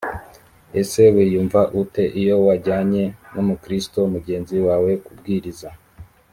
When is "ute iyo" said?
1.81-2.35